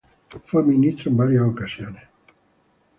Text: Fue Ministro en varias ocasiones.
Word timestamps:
Fue 0.45 0.63
Ministro 0.63 1.11
en 1.11 1.17
varias 1.17 1.43
ocasiones. 1.43 2.01